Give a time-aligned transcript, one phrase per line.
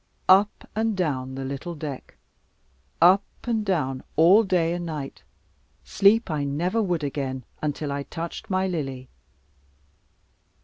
[0.29, 2.17] Up and down the little deck,
[3.03, 5.21] up and down all day and night;
[5.83, 9.11] sleep I never would again, until I touched my Lily.